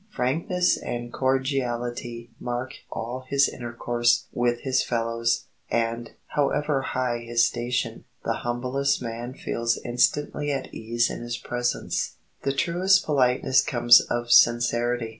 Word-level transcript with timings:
Frankness 0.09 0.77
and 0.77 1.13
cordiality 1.13 2.31
mark 2.39 2.73
all 2.89 3.23
his 3.29 3.47
intercourse 3.47 4.25
with 4.33 4.61
his 4.61 4.81
fellows, 4.83 5.45
and, 5.69 6.13
however 6.29 6.81
high 6.81 7.19
his 7.19 7.45
station, 7.45 8.05
the 8.25 8.37
humblest 8.41 8.99
man 8.99 9.35
feels 9.35 9.77
instantly 9.85 10.51
at 10.51 10.73
ease 10.73 11.11
in 11.11 11.21
his 11.21 11.37
presence. 11.37 12.15
The 12.41 12.51
truest 12.51 13.05
politeness 13.05 13.61
comes 13.61 14.01
of 14.09 14.31
sincerity. 14.31 15.09